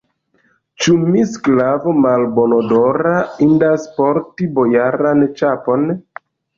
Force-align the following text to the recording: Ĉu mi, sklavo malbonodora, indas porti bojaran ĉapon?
Ĉu 0.85 0.95
mi, 1.01 1.25
sklavo 1.33 1.93
malbonodora, 2.07 3.15
indas 3.51 3.89
porti 4.01 4.53
bojaran 4.61 5.27
ĉapon? 5.41 5.91